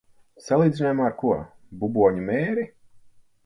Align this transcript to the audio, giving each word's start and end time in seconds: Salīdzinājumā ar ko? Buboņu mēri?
Salīdzinājumā 0.45 1.05
ar 1.11 1.15
ko? 1.21 1.35
Buboņu 1.85 2.27
mēri? 2.33 2.69